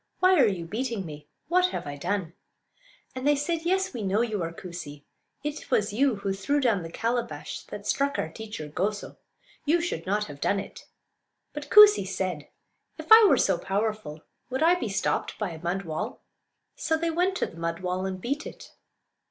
[0.19, 1.27] Why are you beating me?
[1.47, 2.33] What have I done?"
[3.13, 5.05] And they said: "Yes, we know you are Koosee;
[5.43, 9.17] it was you who threw down the calabash that struck our teacher Goso.
[9.63, 10.87] You should not have done it."
[11.53, 12.47] But Koosee said,
[12.97, 16.23] "If I were so powerful would I be stopped by a mud wall?"
[16.75, 18.71] So they went to the mud wall and beat it.